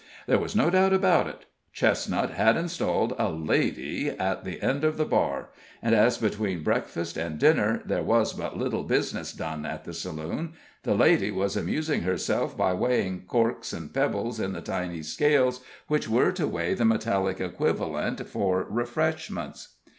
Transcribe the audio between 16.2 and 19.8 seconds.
to weigh the metallic equivalent for refreshments.